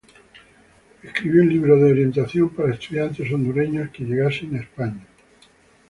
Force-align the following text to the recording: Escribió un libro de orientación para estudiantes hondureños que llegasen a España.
Escribió 1.03 1.43
un 1.43 1.49
libro 1.49 1.75
de 1.77 1.91
orientación 1.91 2.49
para 2.49 2.73
estudiantes 2.73 3.31
hondureños 3.31 3.91
que 3.91 4.03
llegasen 4.03 4.55
a 4.55 4.61
España. 4.61 5.05